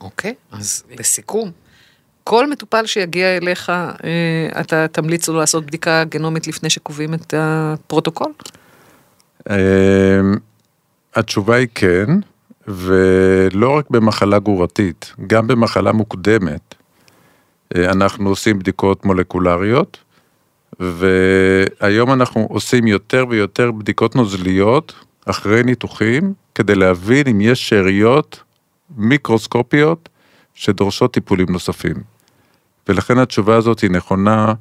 אוקיי, 0.01 0.33
אז 0.51 0.83
לסיכום, 0.99 1.51
כל 2.23 2.49
מטופל 2.49 2.85
שיגיע 2.85 3.37
אליך, 3.37 3.69
אה, 3.69 4.61
אתה 4.61 4.87
תמליץ 4.87 5.27
לו 5.27 5.39
לעשות 5.39 5.65
בדיקה 5.65 6.03
גנומית 6.03 6.47
לפני 6.47 6.69
שקובעים 6.69 7.13
את 7.13 7.33
הפרוטוקול? 7.37 8.31
אמ, 9.49 9.55
התשובה 11.15 11.55
היא 11.55 11.67
כן, 11.75 12.05
ולא 12.67 13.77
רק 13.77 13.89
במחלה 13.89 14.39
גרורתית, 14.39 15.13
גם 15.27 15.47
במחלה 15.47 15.91
מוקדמת. 15.91 16.75
אה, 17.75 17.91
אנחנו 17.91 18.29
עושים 18.29 18.59
בדיקות 18.59 19.05
מולקולריות, 19.05 19.97
והיום 20.79 22.13
אנחנו 22.13 22.47
עושים 22.49 22.87
יותר 22.87 23.25
ויותר 23.29 23.71
בדיקות 23.71 24.15
נוזליות 24.15 24.93
אחרי 25.25 25.63
ניתוחים, 25.63 26.33
כדי 26.55 26.75
להבין 26.75 27.27
אם 27.27 27.41
יש 27.41 27.69
שאריות 27.69 28.43
מיקרוסקופיות 28.97 30.09
שדורשות 30.53 31.13
טיפולים 31.13 31.47
נוספים. 31.49 31.95
ולכן 32.87 33.17
התשובה 33.17 33.55
הזאת 33.55 33.79
היא 33.79 33.91
נכונה 33.91 34.53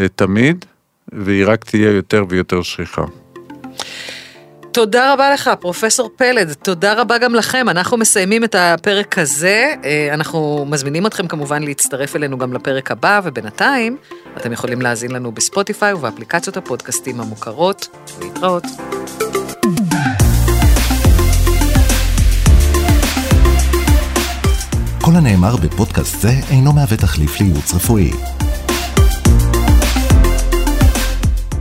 אה, 0.00 0.08
תמיד, 0.08 0.64
והיא 1.12 1.44
רק 1.46 1.64
תהיה 1.64 1.90
יותר 1.90 2.24
ויותר 2.28 2.62
שכיחה. 2.62 3.04
תודה 4.76 5.12
רבה 5.12 5.30
לך, 5.30 5.50
פרופסור 5.60 6.10
פלד. 6.16 6.52
תודה 6.52 7.00
רבה 7.00 7.18
גם 7.18 7.34
לכם. 7.34 7.68
אנחנו 7.68 7.96
מסיימים 7.96 8.44
את 8.44 8.54
הפרק 8.58 9.18
הזה. 9.18 9.74
אה, 9.84 10.08
אנחנו 10.12 10.66
מזמינים 10.68 11.06
אתכם 11.06 11.26
כמובן 11.26 11.62
להצטרף 11.62 12.16
אלינו 12.16 12.38
גם 12.38 12.52
לפרק 12.52 12.90
הבא, 12.90 13.20
ובינתיים 13.24 13.96
אתם 14.36 14.52
יכולים 14.52 14.82
להאזין 14.82 15.10
לנו 15.10 15.32
בספוטיפיי 15.32 15.92
ובאפליקציות 15.92 16.56
הפודקאסטים 16.56 17.20
המוכרות. 17.20 17.88
להתראות. 18.20 18.64
כל 25.00 25.12
הנאמר 25.14 25.56
בפודקאסט 25.56 26.20
זה 26.20 26.30
אינו 26.50 26.72
מהווה 26.72 26.96
תחליף 26.96 27.40
לייעוץ 27.40 27.74
רפואי. 27.74 28.10